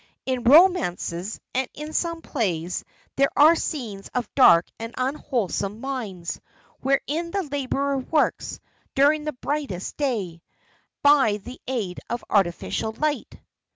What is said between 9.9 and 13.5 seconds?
day, by the aid of artificial light.